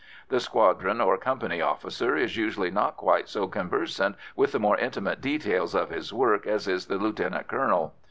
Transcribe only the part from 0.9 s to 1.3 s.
or